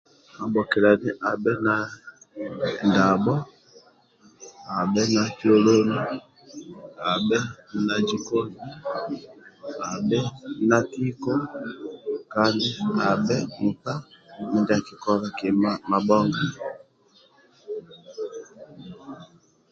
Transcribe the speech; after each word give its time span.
Agbokiliani 0.43 1.09
abhe 1.29 1.53
na 1.65 1.75
ndabho 2.87 3.35
abhe 4.79 5.01
na 5.13 5.23
kyoloni 5.37 5.97
abhe 7.11 7.37
na 7.85 7.95
jikoni 8.07 8.55
abhe 9.91 10.19
na 10.67 10.77
tiko 10.91 11.33
kandi 12.33 12.67
abhe 13.11 13.37
nkpa 13.55 13.93
mindia 14.49 14.75
akikola 14.79 15.25
kima 15.37 15.69
amabhonga 15.83 16.41